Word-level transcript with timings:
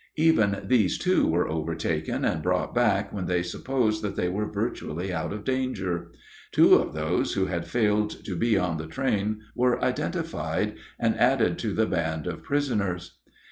Even 0.17 0.63
these 0.65 0.97
two 0.97 1.27
were 1.27 1.47
overtaken 1.47 2.25
and 2.25 2.41
brought 2.41 2.73
back 2.73 3.13
when 3.13 3.27
they 3.27 3.43
supposed 3.43 4.01
that 4.01 4.15
they 4.15 4.27
were 4.29 4.51
virtually 4.51 5.13
out 5.13 5.31
of 5.31 5.43
danger. 5.43 6.09
Two 6.51 6.73
of 6.73 6.95
those 6.95 7.33
who 7.33 7.45
had 7.45 7.67
failed 7.67 8.25
to 8.25 8.35
be 8.35 8.57
on 8.57 8.77
the 8.77 8.87
train 8.87 9.41
were 9.55 9.79
identified 9.83 10.73
and 10.97 11.15
added 11.19 11.59
to 11.59 11.71
the 11.75 11.85
band 11.85 12.25
of 12.25 12.41
prisoners. 12.41 13.19